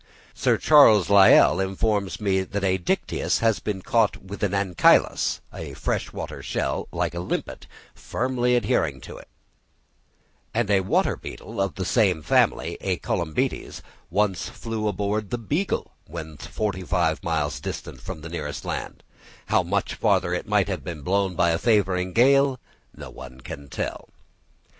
[0.33, 5.75] Sir Charles Lyell informs me that a Dyticus has been caught with an Ancylus (a
[5.75, 9.27] fresh water shell like a limpet) firmly adhering to it;
[10.55, 15.37] and a water beetle of the same family, a Colymbetes, once flew on board the
[15.37, 19.03] "Beagle," when forty five miles distant from the nearest land:
[19.49, 22.59] how much farther it might have been blown by a favouring gale
[22.97, 24.09] no one can tell.